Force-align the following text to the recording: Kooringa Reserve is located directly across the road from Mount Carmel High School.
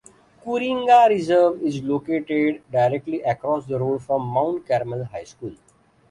Kooringa 0.43 1.05
Reserve 1.09 1.61
is 1.61 1.83
located 1.83 2.63
directly 2.71 3.21
across 3.21 3.67
the 3.67 3.77
road 3.77 4.01
from 4.01 4.23
Mount 4.25 4.65
Carmel 4.67 5.03
High 5.03 5.25
School. 5.25 5.53